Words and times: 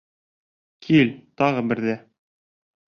Кил, 0.87 1.13
тағы 1.43 1.65
берҙе! 1.73 1.99